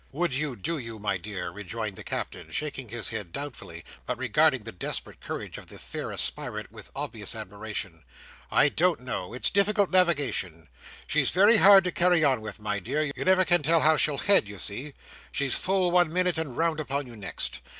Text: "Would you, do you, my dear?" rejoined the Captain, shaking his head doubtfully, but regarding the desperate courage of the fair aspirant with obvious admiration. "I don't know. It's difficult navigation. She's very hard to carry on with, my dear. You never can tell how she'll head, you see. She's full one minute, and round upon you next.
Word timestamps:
"Would 0.11 0.33
you, 0.33 0.55
do 0.55 0.79
you, 0.79 0.97
my 0.97 1.17
dear?" 1.19 1.51
rejoined 1.51 1.95
the 1.95 2.03
Captain, 2.03 2.49
shaking 2.49 2.89
his 2.89 3.09
head 3.09 3.31
doubtfully, 3.31 3.85
but 4.07 4.17
regarding 4.17 4.63
the 4.63 4.71
desperate 4.71 5.21
courage 5.21 5.59
of 5.59 5.67
the 5.67 5.77
fair 5.77 6.11
aspirant 6.11 6.71
with 6.71 6.89
obvious 6.95 7.35
admiration. 7.35 8.03
"I 8.49 8.67
don't 8.69 9.01
know. 9.01 9.33
It's 9.35 9.51
difficult 9.51 9.91
navigation. 9.91 10.65
She's 11.05 11.29
very 11.29 11.57
hard 11.57 11.83
to 11.83 11.91
carry 11.91 12.23
on 12.23 12.41
with, 12.41 12.59
my 12.59 12.79
dear. 12.79 13.11
You 13.15 13.25
never 13.25 13.45
can 13.45 13.61
tell 13.61 13.81
how 13.81 13.95
she'll 13.95 14.17
head, 14.17 14.47
you 14.47 14.57
see. 14.57 14.95
She's 15.31 15.55
full 15.55 15.91
one 15.91 16.11
minute, 16.11 16.39
and 16.39 16.57
round 16.57 16.79
upon 16.79 17.05
you 17.05 17.15
next. 17.15 17.61